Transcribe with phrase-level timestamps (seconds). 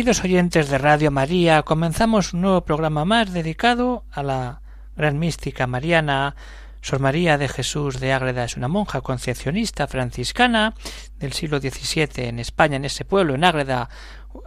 [0.00, 4.62] Queridos oyentes de Radio María, comenzamos un nuevo programa más dedicado a la
[4.96, 6.36] gran mística mariana.
[6.80, 10.72] Sor María de Jesús de Ágreda es una monja concepcionista franciscana
[11.18, 13.90] del siglo XVII en España, en ese pueblo, en Ágreda,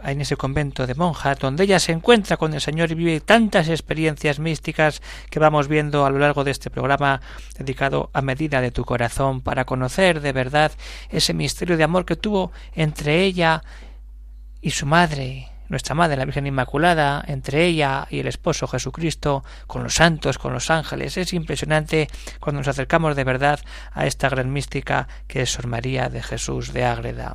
[0.02, 3.68] en ese convento de monjas, donde ella se encuentra con el Señor y vive tantas
[3.68, 7.20] experiencias místicas que vamos viendo a lo largo de este programa
[7.56, 10.72] dedicado a medida de tu corazón para conocer de verdad
[11.10, 13.93] ese misterio de amor que tuvo entre ella y
[14.70, 19.94] su madre, nuestra madre, la Virgen Inmaculada, entre ella y el esposo Jesucristo, con los
[19.94, 21.16] santos, con los ángeles.
[21.16, 22.08] Es impresionante
[22.40, 23.60] cuando nos acercamos de verdad
[23.92, 27.34] a esta gran mística que es Sor María de Jesús de Ágreda.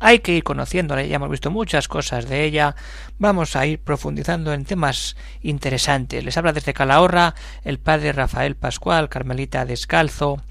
[0.00, 2.74] Hay que ir conociéndola, ya hemos visto muchas cosas de ella,
[3.18, 6.24] vamos a ir profundizando en temas interesantes.
[6.24, 10.42] Les habla desde Calahorra el padre Rafael Pascual, Carmelita Descalzo,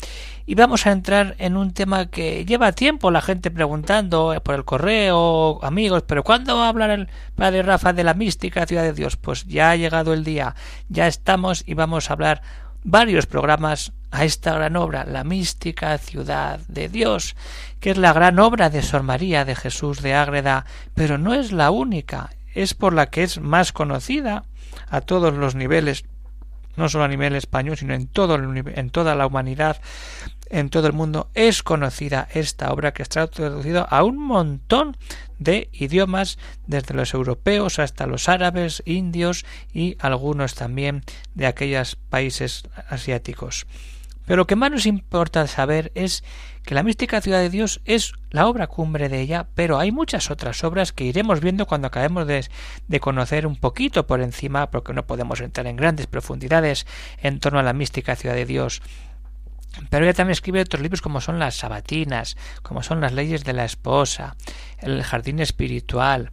[0.45, 4.65] y vamos a entrar en un tema que lleva tiempo la gente preguntando por el
[4.65, 8.93] correo, amigos, pero ¿cuándo va a hablar el padre Rafa de la mística ciudad de
[8.93, 9.15] Dios?
[9.15, 10.55] Pues ya ha llegado el día,
[10.89, 12.41] ya estamos y vamos a hablar
[12.83, 17.35] varios programas a esta gran obra, la mística ciudad de Dios,
[17.79, 21.51] que es la gran obra de Sor María de Jesús de Ágreda, pero no es
[21.51, 24.43] la única, es por la que es más conocida
[24.89, 26.05] a todos los niveles,
[26.75, 29.77] no solo a nivel español, sino en, todo en toda la humanidad,
[30.53, 34.95] en todo el mundo, es conocida esta obra que está traducida a un montón
[35.39, 42.63] de idiomas, desde los europeos hasta los árabes, indios y algunos también de aquellos países
[42.87, 43.65] asiáticos.
[44.25, 46.23] Pero lo que más nos importa saber es
[46.63, 50.31] que la mística ciudad de Dios es la obra cumbre de ella, pero hay muchas
[50.31, 52.45] otras obras que iremos viendo cuando acabemos de,
[52.87, 56.85] de, conocer un poquito por encima, porque no podemos entrar en grandes profundidades
[57.21, 58.81] en torno a la mística ciudad de Dios.
[59.89, 63.53] Pero ella también escribe otros libros como son las sabatinas, como son las leyes de
[63.53, 64.35] la esposa,
[64.79, 66.31] el jardín espiritual,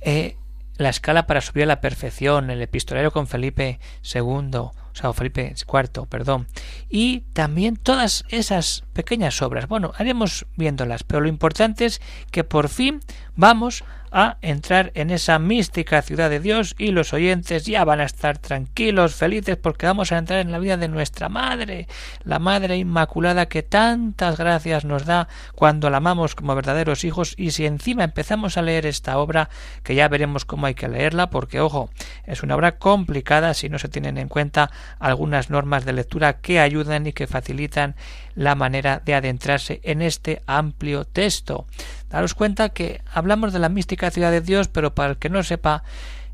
[0.00, 0.36] eh,
[0.76, 3.80] la escala para subir a la perfección, el epistolario con Felipe
[4.14, 6.46] II, o sea, Felipe IV, perdón,
[6.88, 9.68] y también todas esas pequeñas obras.
[9.68, 12.00] Bueno, haremos viéndolas, pero lo importante es
[12.30, 13.00] que por fin
[13.34, 13.84] vamos
[14.18, 18.38] a entrar en esa mística ciudad de Dios y los oyentes ya van a estar
[18.38, 21.86] tranquilos, felices, porque vamos a entrar en la vida de nuestra Madre,
[22.24, 27.34] la Madre Inmaculada que tantas gracias nos da cuando la amamos como verdaderos hijos.
[27.36, 29.50] Y si encima empezamos a leer esta obra,
[29.82, 31.90] que ya veremos cómo hay que leerla, porque ojo,
[32.24, 36.58] es una obra complicada si no se tienen en cuenta algunas normas de lectura que
[36.58, 37.96] ayudan y que facilitan
[38.36, 41.66] la manera de adentrarse en este amplio texto.
[42.10, 45.42] Daros cuenta que hablamos de la mística ciudad de Dios, pero para el que no
[45.42, 45.82] sepa,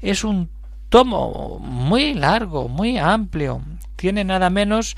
[0.02, 0.50] es un
[0.90, 3.62] tomo muy largo, muy amplio.
[3.96, 4.96] Tiene nada menos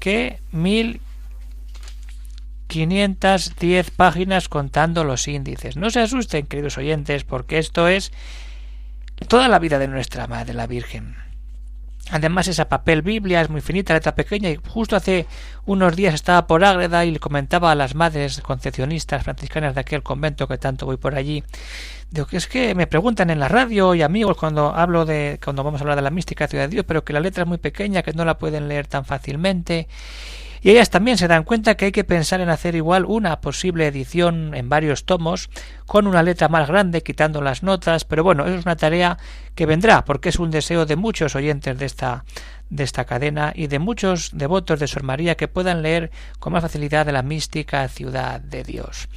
[0.00, 1.00] que mil
[2.68, 5.76] diez páginas contando los índices.
[5.76, 8.12] No se asusten, queridos oyentes, porque esto es
[9.28, 11.16] toda la vida de nuestra Madre, la Virgen.
[12.10, 15.26] Además, esa papel Biblia es muy finita, letra pequeña, y justo hace
[15.64, 20.02] unos días estaba por Ágreda y le comentaba a las madres concepcionistas franciscanas de aquel
[20.02, 21.44] convento que tanto voy por allí.
[22.10, 25.62] Digo que es que me preguntan en la radio y amigos cuando hablo de cuando
[25.62, 27.58] vamos a hablar de la mística ciudad de Dios, pero que la letra es muy
[27.58, 29.86] pequeña, que no la pueden leer tan fácilmente.
[30.62, 33.86] Y ellas también se dan cuenta que hay que pensar en hacer igual una posible
[33.86, 35.48] edición en varios tomos,
[35.86, 39.16] con una letra más grande, quitando las notas, pero bueno, es una tarea
[39.54, 42.24] que vendrá, porque es un deseo de muchos oyentes de esta
[42.68, 46.62] de esta cadena y de muchos devotos de Sor María que puedan leer con más
[46.62, 49.08] facilidad de la mística ciudad de Dios.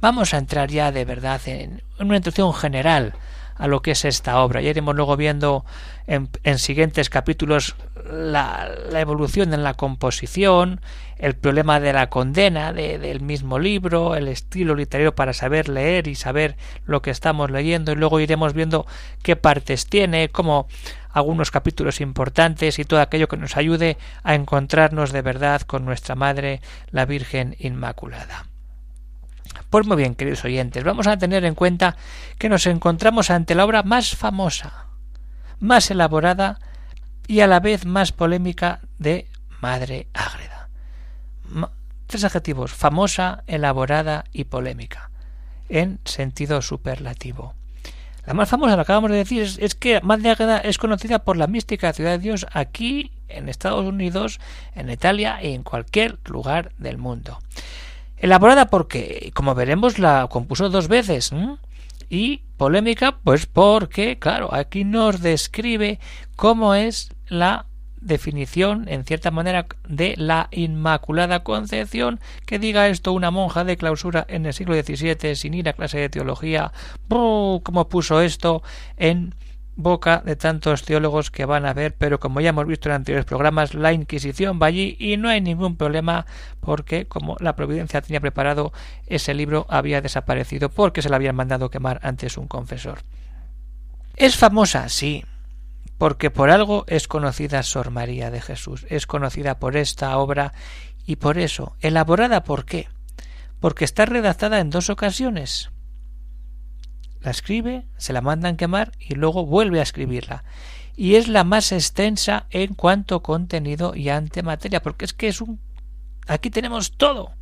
[0.00, 3.12] Vamos a entrar ya de verdad en una introducción general
[3.58, 4.60] a lo que es esta obra.
[4.60, 5.64] Ya iremos luego viendo
[6.06, 7.74] en, siguientes capítulos
[8.10, 10.80] la, evolución en la composición,
[11.18, 16.14] el problema de la condena del mismo libro, el estilo literario para saber leer y
[16.14, 18.86] saber lo que estamos leyendo, y luego iremos viendo
[19.22, 20.66] qué partes tiene, como
[21.10, 26.14] algunos capítulos importantes y todo aquello que nos ayude a encontrarnos de verdad con nuestra
[26.14, 26.60] Madre,
[26.90, 28.46] la Virgen Inmaculada.
[29.70, 31.96] Pues muy bien, queridos oyentes, vamos a tener en cuenta
[32.38, 34.86] que nos encontramos ante la obra más famosa,
[35.58, 36.58] más elaborada
[37.26, 39.26] y a la vez más polémica de
[39.60, 40.68] Madre Ágreda.
[42.06, 45.10] Tres adjetivos, famosa, elaborada y polémica,
[45.68, 47.54] en sentido superlativo.
[48.26, 51.46] La más famosa, lo acabamos de decir, es, que Madre Águeda es conocida por la
[51.46, 54.40] mística ciudad de Dios aquí en Estados Unidos,
[54.74, 57.38] en Italia y en cualquier lugar del mundo.
[58.18, 61.32] Elaborada porque, como veremos, la compuso dos veces.
[62.08, 65.98] Y polémica, pues porque, claro, aquí nos describe
[66.36, 67.66] cómo es la
[68.00, 74.24] definición, en cierta manera, de la Inmaculada Concepción, que diga esto una monja de clausura
[74.28, 76.72] en el siglo XVII sin ir a clase de teología,
[77.08, 78.62] como puso esto
[78.96, 79.34] en
[79.76, 83.26] boca de tantos teólogos que van a ver, pero como ya hemos visto en anteriores
[83.26, 86.26] programas, la Inquisición va allí y no hay ningún problema
[86.60, 88.72] porque como la Providencia tenía preparado
[89.06, 93.00] ese libro había desaparecido porque se le habían mandado quemar antes un confesor.
[94.16, 95.24] Es famosa, sí,
[95.98, 100.54] porque por algo es conocida Sor María de Jesús, es conocida por esta obra
[101.04, 102.88] y por eso, elaborada por qué?
[103.60, 105.70] Porque está redactada en dos ocasiones
[107.26, 110.44] la escribe, se la mandan quemar y luego vuelve a escribirla.
[110.96, 115.40] Y es la más extensa en cuanto contenido y ante materia, porque es que es
[115.40, 115.58] un...
[116.28, 117.32] Aquí tenemos todo.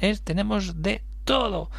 [0.00, 1.70] Es, tenemos de todo.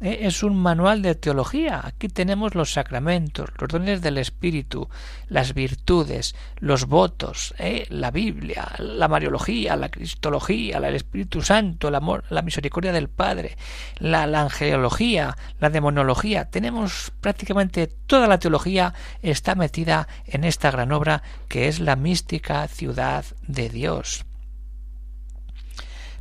[0.00, 0.18] ¿Eh?
[0.22, 1.80] es un manual de teología.
[1.84, 4.88] Aquí tenemos los sacramentos, los dones del Espíritu,
[5.28, 7.86] las virtudes, los votos, ¿eh?
[7.90, 13.56] la Biblia, la Mariología, la Cristología, el Espíritu Santo, el amor, la misericordia del Padre,
[13.98, 16.46] la, la angelología, la demonología.
[16.46, 22.66] Tenemos prácticamente toda la teología está metida en esta gran obra que es la mística
[22.68, 24.27] ciudad de Dios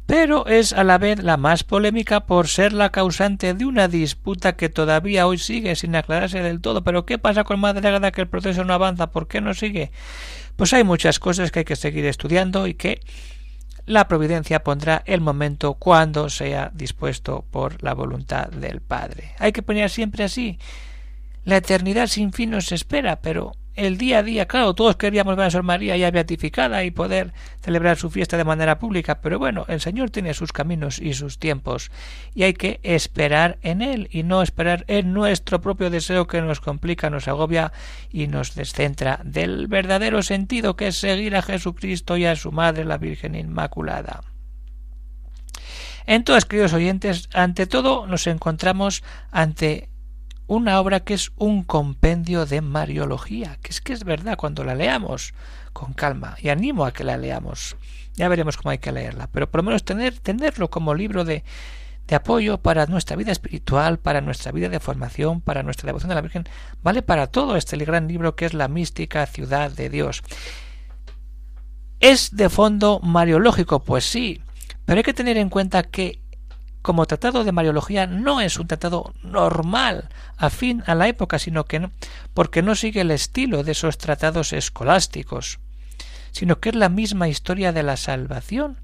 [0.07, 4.55] pero es a la vez la más polémica por ser la causante de una disputa
[4.55, 6.81] que todavía hoy sigue sin aclararse del todo.
[6.81, 9.11] Pero ¿qué pasa con Madre Ágata que el proceso no avanza?
[9.11, 9.91] ¿Por qué no sigue?
[10.55, 13.01] Pues hay muchas cosas que hay que seguir estudiando y que
[13.85, 19.31] la providencia pondrá el momento cuando sea dispuesto por la voluntad del Padre.
[19.39, 20.57] Hay que poner siempre así.
[21.43, 25.45] La eternidad sin fin nos espera, pero el día a día, claro, todos queríamos ver
[25.45, 27.31] a Sor María ya beatificada y poder
[27.61, 31.37] celebrar su fiesta de manera pública, pero bueno, el Señor tiene sus caminos y sus
[31.37, 31.91] tiempos,
[32.33, 36.59] y hay que esperar en Él y no esperar en nuestro propio deseo que nos
[36.59, 37.71] complica, nos agobia
[38.11, 42.83] y nos descentra del verdadero sentido que es seguir a Jesucristo y a su Madre,
[42.83, 44.21] la Virgen Inmaculada.
[46.07, 49.89] Entonces, queridos oyentes, ante todo nos encontramos ante
[50.47, 54.75] una obra que es un compendio de Mariología, que es que es verdad cuando la
[54.75, 55.33] leamos
[55.73, 57.75] con calma, y animo a que la leamos.
[58.15, 61.43] Ya veremos cómo hay que leerla, pero por lo menos tener, tenerlo como libro de,
[62.07, 66.15] de apoyo para nuestra vida espiritual, para nuestra vida de formación, para nuestra devoción a
[66.15, 66.45] la Virgen,
[66.81, 70.23] vale para todo este gran libro que es la mística ciudad de Dios.
[71.99, 73.83] ¿Es de fondo mariológico?
[73.83, 74.41] Pues sí,
[74.85, 76.21] pero hay que tener en cuenta que
[76.87, 80.07] como tratado de Mariología no es un tratado normal,
[80.37, 81.91] afín a la época, sino que no,
[82.33, 85.59] porque no sigue el estilo de esos tratados escolásticos,
[86.31, 88.77] sino que es la misma historia de la salvación,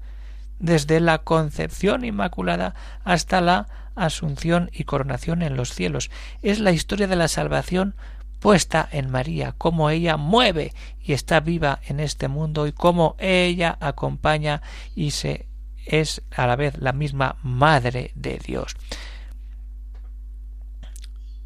[0.58, 2.74] desde la concepción inmaculada
[3.04, 6.10] hasta la asunción y coronación en los cielos.
[6.42, 7.94] Es la historia de la salvación
[8.38, 13.78] puesta en María, cómo ella mueve y está viva en este mundo y cómo ella
[13.80, 14.60] acompaña
[14.94, 15.46] y se
[15.86, 18.76] es a la vez la misma Madre de Dios.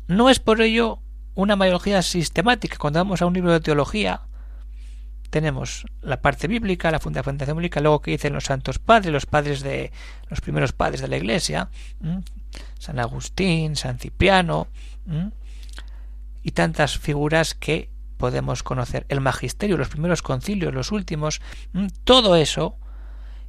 [0.06, 1.00] No es por ello
[1.34, 2.76] una mariología sistemática.
[2.78, 4.22] Cuando vamos a un libro de teología,
[5.30, 9.60] tenemos la parte bíblica, la fundación bíblica, luego que dicen los santos padres, los padres
[9.60, 9.92] de
[10.28, 11.68] los primeros padres de la Iglesia,
[12.78, 14.68] San Agustín, San Cipriano,
[16.42, 19.04] y tantas figuras que podemos conocer.
[19.08, 21.40] El magisterio, los primeros concilios, los últimos,
[22.04, 22.76] todo eso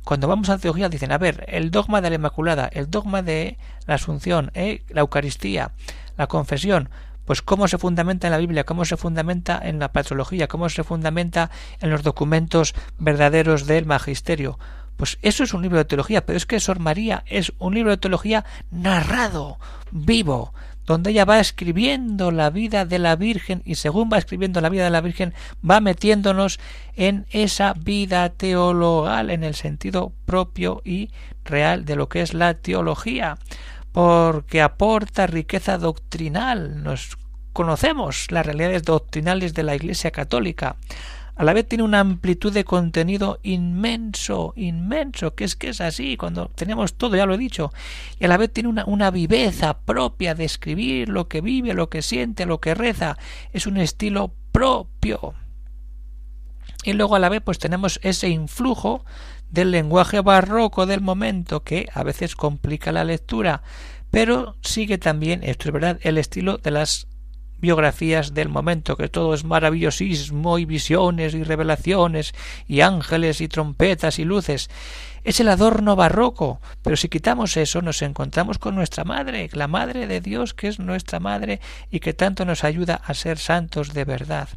[0.09, 3.21] cuando vamos a la teología dicen, a ver, el dogma de la Inmaculada, el dogma
[3.21, 4.81] de la Asunción, ¿eh?
[4.89, 5.69] la Eucaristía,
[6.17, 6.89] la confesión,
[7.25, 10.83] pues cómo se fundamenta en la Biblia, cómo se fundamenta en la patrología, cómo se
[10.83, 14.57] fundamenta en los documentos verdaderos del magisterio.
[14.97, 17.91] Pues eso es un libro de teología, pero es que Sor María es un libro
[17.91, 19.59] de teología narrado,
[19.91, 20.55] vivo,
[20.89, 24.85] donde ella va escribiendo la vida de la Virgen y según va escribiendo la vida
[24.85, 26.59] de la Virgen va metiéndonos
[26.95, 31.11] en esa vida teologal en el sentido propio y
[31.45, 33.37] real de lo que es la teología,
[33.91, 37.19] porque aporta riqueza doctrinal, nos
[37.53, 40.75] conocemos las realidades doctrinales de la Iglesia católica,
[41.39, 46.17] a la vez tiene una amplitud de contenido inmenso, inmenso, que es que es así,
[46.17, 47.71] cuando tenemos todo, ya lo he dicho,
[48.19, 51.89] y a la vez tiene una, una viveza propia de escribir lo que vive, lo
[51.89, 53.17] que siente, lo que reza,
[53.53, 55.33] es un estilo propio.
[56.83, 59.05] Y luego a la vez pues tenemos ese influjo
[59.49, 63.63] del lenguaje barroco del momento que a veces complica la lectura,
[64.11, 67.07] pero sigue también, esto es verdad, el estilo de las
[67.61, 72.33] biografías del momento, que todo es maravillosismo y visiones y revelaciones
[72.67, 74.69] y ángeles y trompetas y luces.
[75.23, 80.07] Es el adorno barroco, pero si quitamos eso nos encontramos con nuestra madre, la madre
[80.07, 81.59] de Dios que es nuestra madre
[81.91, 84.49] y que tanto nos ayuda a ser santos de verdad.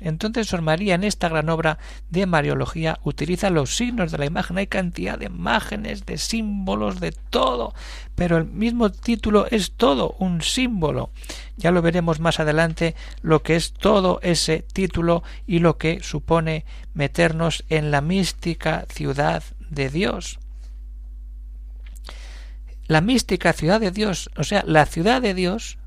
[0.00, 1.78] Entonces Sor María en esta gran obra
[2.10, 4.58] de Mariología utiliza los signos de la imagen.
[4.58, 7.74] Hay cantidad de imágenes, de símbolos, de todo,
[8.14, 11.10] pero el mismo título es todo un símbolo.
[11.56, 16.64] Ya lo veremos más adelante lo que es todo ese título y lo que supone
[16.92, 20.40] meternos en la mística ciudad de Dios.
[22.86, 25.78] La mística ciudad de Dios, o sea, la ciudad de Dios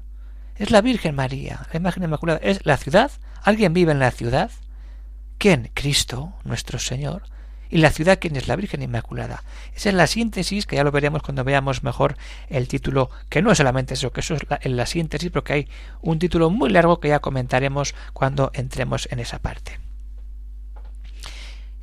[0.56, 3.12] es la Virgen María, la imagen inmaculada, es la ciudad
[3.48, 4.52] ¿Alguien vive en la ciudad?
[5.38, 5.72] ¿Quién?
[5.74, 7.24] Cristo, nuestro Señor.
[7.70, 8.50] ¿Y la ciudad quién es?
[8.50, 9.42] La Virgen Inmaculada.
[9.74, 12.18] Esa es la síntesis, que ya lo veremos cuando veamos mejor
[12.50, 15.70] el título, que no es solamente eso, que eso es la, la síntesis, porque hay
[16.02, 19.80] un título muy largo que ya comentaremos cuando entremos en esa parte.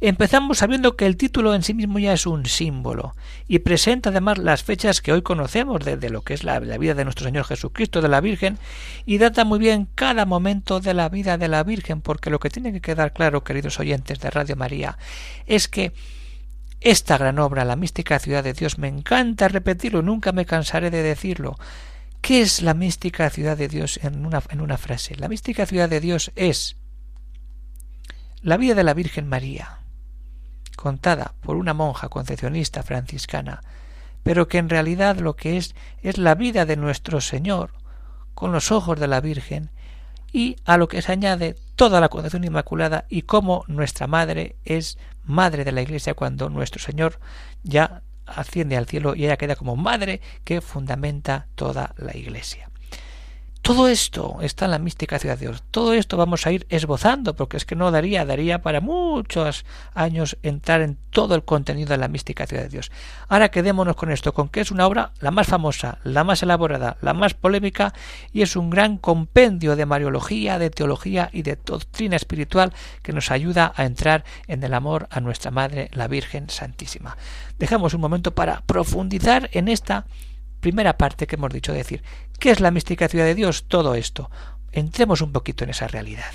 [0.06, 3.16] Empezamos sabiendo que el título en sí mismo ya es un símbolo
[3.48, 6.92] y presenta además las fechas que hoy conocemos de, lo que es la, la, vida
[6.92, 8.58] de nuestro Señor Jesucristo, de la Virgen,
[9.06, 12.50] y data muy bien cada momento de la vida de la Virgen, porque lo que
[12.50, 14.98] tiene que quedar claro, queridos oyentes de Radio María,
[15.46, 15.94] es que
[16.82, 21.02] esta gran obra, la mística ciudad de Dios, me encanta repetirlo, nunca me cansaré de
[21.02, 21.56] decirlo.
[22.20, 25.16] ¿Qué es la mística ciudad de Dios en una, en una frase?
[25.16, 26.76] La mística ciudad de Dios es
[28.42, 29.78] la vida de la Virgen María,
[30.76, 33.62] contada por una monja concepcionista franciscana,
[34.22, 37.70] pero que en realidad lo que es es la vida de nuestro Señor
[38.34, 39.70] con los ojos de la Virgen
[40.32, 44.98] y a lo que se añade toda la concepción inmaculada y cómo nuestra madre es
[45.24, 47.20] madre de la Iglesia cuando nuestro Señor
[47.62, 52.70] ya asciende al cielo y ella queda como madre que fundamenta toda la Iglesia.
[53.64, 55.62] Todo esto está en la mística ciudad de Dios.
[55.70, 60.36] Todo esto vamos a ir esbozando, porque es que no daría, daría para muchos años
[60.42, 62.92] entrar en todo el contenido de la mística ciudad de Dios.
[63.26, 66.98] Ahora quedémonos con esto, con que es una obra la más famosa, la más elaborada,
[67.00, 67.94] la más polémica
[68.34, 73.30] y es un gran compendio de mariología, de teología y de doctrina espiritual que nos
[73.30, 77.16] ayuda a entrar en el amor a nuestra Madre, la Virgen Santísima.
[77.58, 80.04] Dejamos un momento para profundizar en esta
[80.64, 82.02] primera parte que hemos dicho, decir,
[82.44, 83.64] ¿qué es la mística ciudad de Dios?
[83.68, 84.30] Todo esto.
[84.70, 86.30] Entremos un poquito en esa realidad.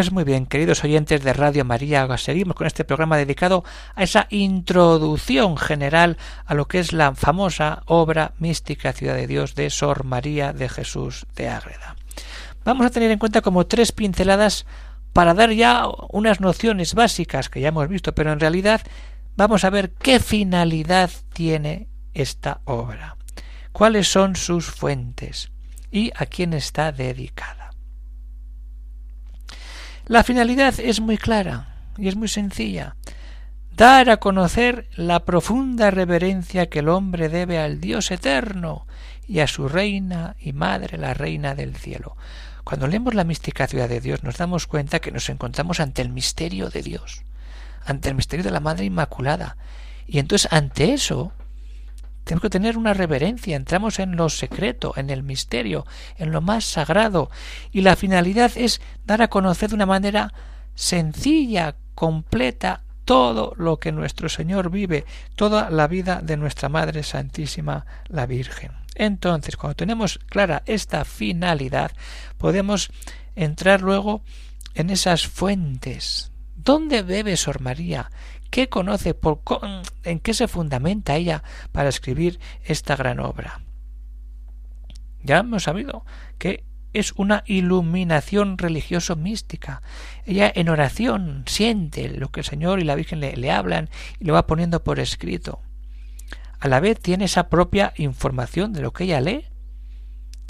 [0.00, 3.64] Pues muy bien, queridos oyentes de Radio María, seguimos con este programa dedicado
[3.94, 6.16] a esa introducción general
[6.46, 10.70] a lo que es la famosa obra mística Ciudad de Dios de Sor María de
[10.70, 11.96] Jesús de Ágreda.
[12.64, 14.64] Vamos a tener en cuenta como tres pinceladas
[15.12, 18.80] para dar ya unas nociones básicas que ya hemos visto, pero en realidad
[19.36, 23.18] vamos a ver qué finalidad tiene esta obra,
[23.72, 25.52] cuáles son sus fuentes
[25.90, 27.69] y a quién está dedicada.
[30.10, 32.96] La finalidad es muy clara y es muy sencilla.
[33.76, 38.88] Dar a conocer la profunda reverencia que el hombre debe al Dios eterno
[39.28, 42.16] y a su reina y madre, la reina del cielo.
[42.64, 46.08] Cuando leemos la mística ciudad de Dios nos damos cuenta que nos encontramos ante el
[46.08, 47.22] misterio de Dios,
[47.84, 49.58] ante el misterio de la Madre Inmaculada.
[50.08, 51.32] Y entonces ante eso
[52.24, 55.86] tenemos que tener una reverencia, entramos en lo secreto, en el misterio,
[56.16, 57.30] en lo más sagrado,
[57.72, 60.32] y la finalidad es dar a conocer de una manera
[60.74, 67.84] sencilla, completa, todo lo que nuestro Señor vive, toda la vida de nuestra Madre Santísima,
[68.06, 68.70] la Virgen.
[68.94, 71.90] Entonces, cuando tenemos clara esta finalidad,
[72.38, 72.90] podemos
[73.34, 74.22] entrar luego
[74.74, 76.30] en esas fuentes.
[76.54, 78.10] ¿Dónde bebe Sor María?
[78.50, 79.14] ¿Qué conoce?
[79.14, 79.40] Por,
[80.04, 81.42] ¿En qué se fundamenta ella
[81.72, 83.60] para escribir esta gran obra?
[85.22, 86.04] Ya hemos sabido
[86.38, 89.82] que es una iluminación religioso mística.
[90.26, 93.88] Ella en oración siente lo que el Señor y la Virgen le, le hablan
[94.18, 95.60] y lo va poniendo por escrito
[96.60, 99.46] a la vez tiene esa propia información de lo que ella lee.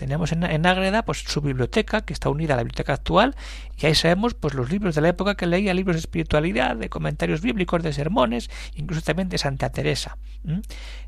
[0.00, 3.37] Tenemos en, en Ágreda pues su biblioteca, que está unida a la biblioteca actual,
[3.76, 6.88] y ahí sabemos pues los libros de la época que leía, libros de espiritualidad, de
[6.88, 10.16] comentarios bíblicos, de sermones, incluso también de Santa Teresa.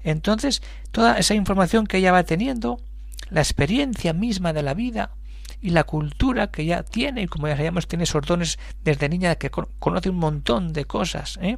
[0.05, 2.81] Entonces, toda esa información que ella va teniendo,
[3.31, 5.13] la experiencia misma de la vida,
[5.63, 9.37] y la cultura que ya tiene, y como ya sabemos, tiene esos dones desde niña
[9.37, 11.57] que conoce un montón de cosas, ¿eh?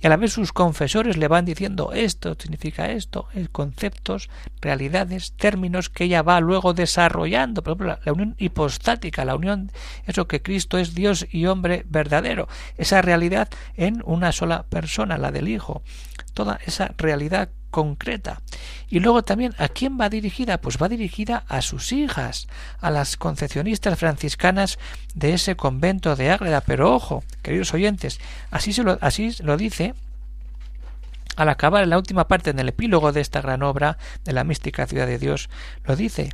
[0.00, 5.32] Y a la vez sus confesores le van diciendo esto significa esto, eh, conceptos, realidades,
[5.32, 9.70] términos que ella va luego desarrollando, por ejemplo, la, unión hipostática, la unión,
[10.06, 15.30] eso que Cristo es Dios y hombre verdadero, esa realidad en una sola persona, la
[15.30, 15.82] del Hijo,
[16.32, 18.40] toda esa realidad concreta.
[18.88, 20.60] Y luego también, ¿a quién va dirigida?
[20.60, 22.48] Pues va dirigida a sus hijas,
[22.80, 24.78] a las concepcionistas franciscanas
[25.14, 26.60] de ese convento de Ágreda.
[26.60, 29.94] Pero ojo, queridos oyentes, así, lo, así lo dice
[31.36, 34.44] al acabar en la última parte en el epílogo de esta gran obra de la
[34.44, 35.48] mística ciudad de Dios,
[35.84, 36.30] lo dice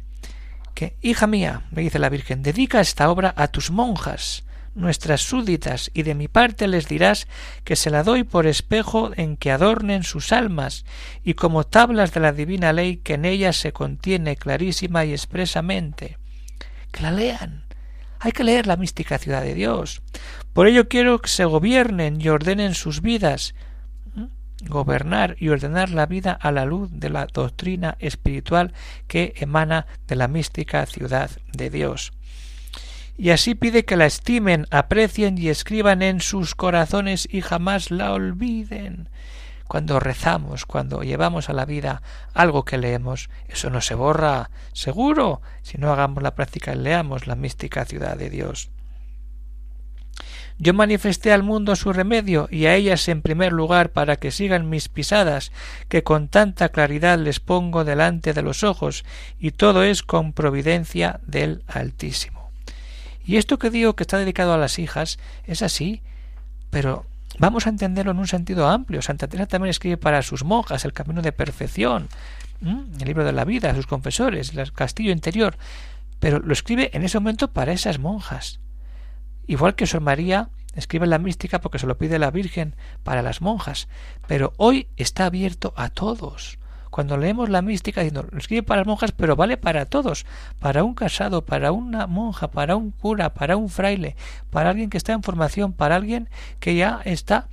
[0.74, 4.44] que, hija mía, me dice la Virgen, dedica esta obra a tus monjas,
[4.76, 7.26] nuestras súditas, y de mi parte les dirás
[7.64, 10.84] que se la doy por espejo en que adornen sus almas,
[11.24, 16.18] y como tablas de la divina ley que en ellas se contiene clarísima y expresamente.
[16.92, 17.64] Que la lean.
[18.20, 20.02] Hay que leer la mística ciudad de Dios.
[20.52, 23.54] Por ello quiero que se gobiernen y ordenen sus vidas,
[24.68, 28.72] gobernar y ordenar la vida a la luz de la doctrina espiritual
[29.06, 32.12] que emana de la mística ciudad de Dios
[33.18, 38.12] y así pide que la estimen, aprecien y escriban en sus corazones y jamás la
[38.12, 39.08] olviden.
[39.66, 42.02] Cuando rezamos, cuando llevamos a la vida
[42.34, 47.26] algo que leemos, eso no se borra, seguro, si no hagamos la práctica y leamos
[47.26, 48.70] la mística ciudad de Dios.
[50.58, 54.70] Yo manifesté al mundo su remedio y a ellas en primer lugar para que sigan
[54.70, 55.52] mis pisadas,
[55.88, 59.04] que con tanta claridad les pongo delante de los ojos,
[59.38, 62.35] y todo es con providencia del Altísimo.
[63.26, 66.00] Y esto que digo que está dedicado a las hijas es así,
[66.70, 67.04] pero
[67.38, 69.02] vamos a entenderlo en un sentido amplio.
[69.02, 72.08] Santa Teresa también escribe para sus monjas el camino de perfección,
[72.62, 75.58] el libro de la vida, sus confesores, el castillo interior,
[76.20, 78.60] pero lo escribe en ese momento para esas monjas.
[79.48, 83.40] Igual que Sor María escribe la mística porque se lo pide la Virgen para las
[83.40, 83.88] monjas,
[84.28, 86.58] pero hoy está abierto a todos.
[86.96, 90.24] Cuando leemos la mística, diciendo, escribe para las monjas, pero vale para todos,
[90.58, 94.16] para un casado, para una monja, para un cura, para un fraile,
[94.48, 97.48] para alguien que está en formación, para alguien que ya está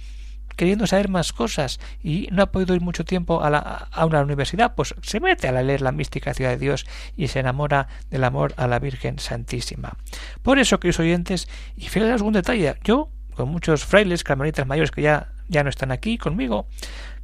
[0.56, 4.22] queriendo saber más cosas y no ha podido ir mucho tiempo a, la, a una
[4.22, 6.86] universidad, pues se mete a leer la mística ciudad de Dios
[7.18, 9.98] y se enamora del amor a la Virgen Santísima.
[10.42, 15.02] Por eso, queridos oyentes, y fíjense algún detalle, yo, con muchos frailes, carmelitas mayores que
[15.02, 16.66] ya, ya no están aquí conmigo,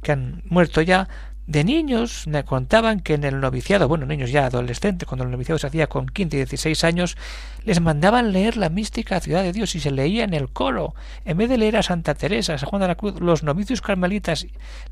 [0.02, 1.08] que han muerto ya,
[1.50, 5.58] De niños me contaban que en el noviciado, bueno, niños ya adolescentes, cuando el noviciado
[5.58, 7.16] se hacía con 15 y 16 años,
[7.64, 10.94] les mandaban leer la mística Ciudad de Dios y se leía en el coro.
[11.24, 13.80] En vez de leer a Santa Teresa, a San Juan de la Cruz, los novicios
[13.80, 14.46] carmelitas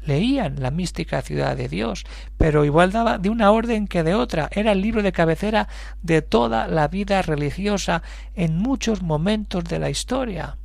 [0.04, 2.04] leían la mística Ciudad de Dios,
[2.38, 4.48] pero igual daba de una orden que de otra.
[4.50, 5.68] Era el libro de cabecera
[6.02, 8.02] de toda la vida religiosa
[8.34, 10.56] en muchos momentos de la historia.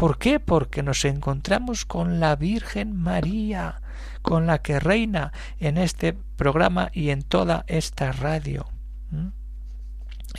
[0.00, 0.40] ¿Por qué?
[0.40, 3.82] Porque nos encontramos con la Virgen María
[4.22, 8.66] con la que reina en este programa y en toda esta radio.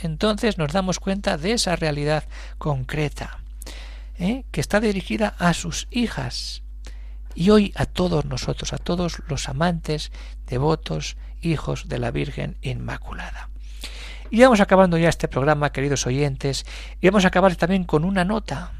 [0.02, 2.24] Entonces nos damos cuenta de esa realidad
[2.58, 3.38] concreta,
[4.18, 4.42] ¿eh?
[4.50, 6.64] que está dirigida a sus hijas
[7.36, 10.10] y hoy a todos nosotros, a todos los amantes,
[10.44, 13.48] devotos, hijos de la Virgen Inmaculada.
[14.28, 16.66] Y vamos acabando ya este programa, queridos oyentes,
[17.00, 18.72] y vamos a acabar también con una nota,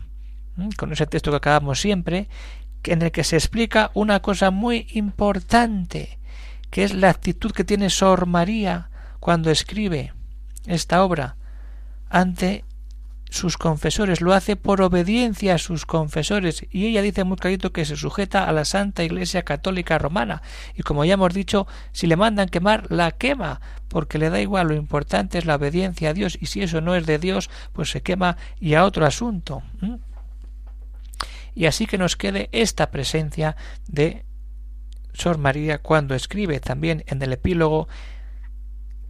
[0.77, 2.29] con ese texto que acabamos siempre,
[2.85, 6.19] en el que se explica una cosa muy importante,
[6.71, 10.12] que es la actitud que tiene Sor María cuando escribe
[10.67, 11.37] esta obra
[12.09, 12.65] ante
[13.31, 17.87] sus confesores, lo hace por obediencia a sus confesores, y ella dice muy clarito que
[17.87, 20.43] se sujeta a la Santa Iglesia Católica Romana,
[20.77, 24.69] y como ya hemos dicho, si le mandan quemar, la quema, porque le da igual,
[24.69, 27.91] lo importante es la obediencia a Dios, y si eso no es de Dios, pues
[27.91, 29.62] se quema y a otro asunto
[31.55, 33.57] y así que nos quede esta presencia
[33.88, 34.25] de
[35.12, 37.88] Sor María cuando escribe también en el epílogo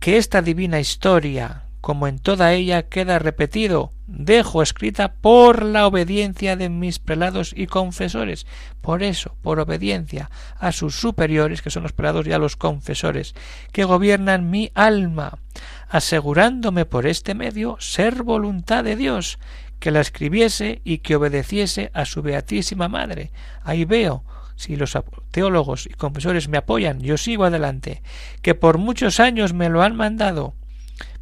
[0.01, 6.57] que esta divina historia, como en toda ella queda repetido, dejo escrita por la obediencia
[6.57, 8.47] de mis prelados y confesores.
[8.81, 10.29] Por eso, por obediencia
[10.59, 13.35] a sus superiores, que son los prelados y a los confesores,
[13.71, 15.39] que gobiernan mi alma,
[15.89, 19.39] asegurándome por este medio ser voluntad de Dios,
[19.83, 23.33] que la escribiese y que obedeciese a su Beatísima Madre.
[23.64, 24.23] Ahí veo,
[24.55, 24.97] si los
[25.33, 28.01] teólogos y confesores me apoyan, yo sigo adelante,
[28.42, 30.55] que por muchos años me lo han mandado,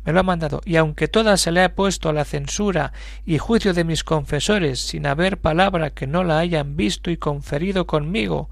[0.04, 2.92] me lo han mandado, y aunque toda se le ha puesto a la censura
[3.24, 7.86] y juicio de mis confesores, sin haber palabra que no la hayan visto y conferido
[7.86, 8.50] conmigo,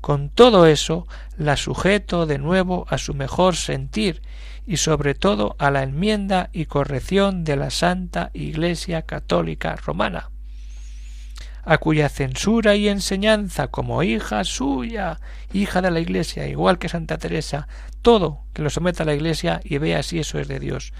[0.00, 4.22] con todo eso la sujeto de nuevo a su mejor sentir
[4.68, 10.28] y sobre todo a la enmienda y corrección de la Santa Iglesia Católica Romana,
[11.64, 15.20] a cuya censura y enseñanza como hija suya,
[15.54, 17.66] hija de la Iglesia, igual que Santa Teresa,
[18.02, 20.92] todo que lo someta a la Iglesia y vea si eso es de Dios.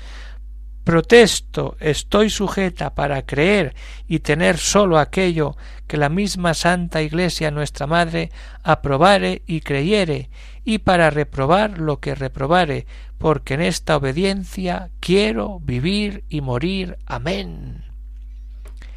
[0.83, 3.75] Protesto, estoy sujeta para creer
[4.07, 8.31] y tener sólo aquello que la misma Santa Iglesia nuestra Madre
[8.63, 10.31] aprobare y creyere,
[10.69, 16.99] y para reprobar lo que reprobare, porque en esta obediencia quiero vivir y morir.
[17.07, 17.87] Amén.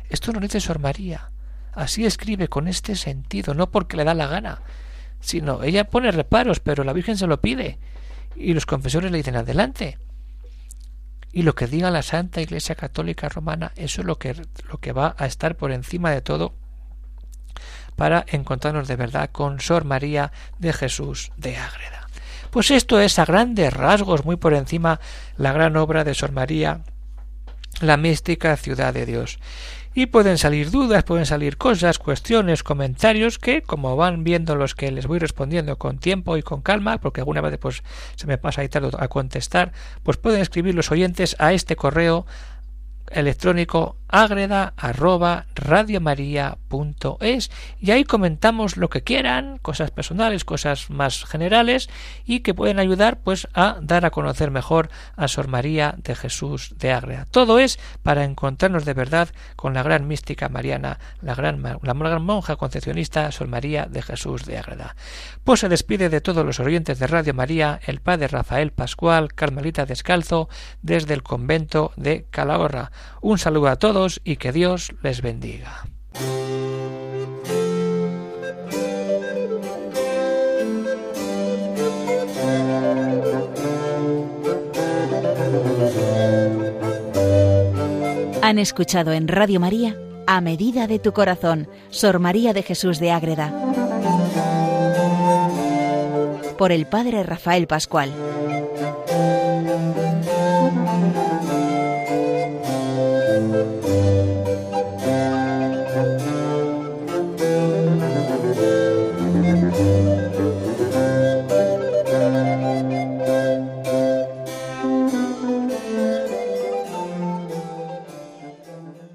[0.10, 1.32] Esto no dice Sor María.
[1.72, 4.64] Así escribe con este sentido, no porque le da la gana,
[5.22, 7.80] sino ella pone reparos, pero la Virgen se lo pide.
[8.36, 9.98] Y los confesores le dicen adelante.
[11.32, 14.36] Y lo que diga la Santa Iglesia Católica Romana, eso es lo que,
[14.70, 16.54] lo que va a estar por encima de todo
[17.96, 22.08] para encontrarnos de verdad con Sor María de Jesús de Ágreda.
[22.52, 25.00] Pues esto es a grandes rasgos, muy por encima,
[25.38, 26.82] la gran obra de Sor María,
[27.80, 29.40] la mística ciudad de Dios.
[29.94, 34.92] Y pueden salir dudas, pueden salir cosas, cuestiones, comentarios que, como van viendo los que
[34.92, 37.84] les voy respondiendo con tiempo y con calma, porque alguna vez pues
[38.16, 39.74] se me pasa ahí tarde a contestar,
[40.04, 42.26] pues pueden escribir los oyentes a este correo
[43.10, 51.90] electrónico agreda arroba radiomaria.es y ahí comentamos lo que quieran, cosas personales, cosas más generales
[52.26, 56.76] y que pueden ayudar pues a dar a conocer mejor a Sor María de Jesús
[56.78, 57.26] de Ágreda.
[57.32, 62.24] Todo es para encontrarnos de verdad con la gran mística mariana, la gran, la gran
[62.24, 64.96] monja concepcionista Sor María de Jesús de Ágreda.
[65.44, 69.86] Pues se despide de todos los oyentes de Radio María el padre Rafael Pascual, Carmelita
[69.86, 70.50] Descalzo,
[70.82, 72.92] desde el convento de Calahorra.
[73.22, 73.78] Un saludo a
[74.24, 75.84] y que Dios les bendiga.
[88.42, 89.96] Han escuchado en Radio María
[90.28, 93.54] A Medida de tu Corazón, Sor María de Jesús de Ágreda,
[96.58, 98.12] por el Padre Rafael Pascual.